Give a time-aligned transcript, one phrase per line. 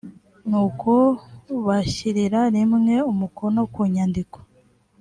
[0.49, 0.91] nuko
[1.65, 4.37] bashyirira rimwe umukono ku nyandiko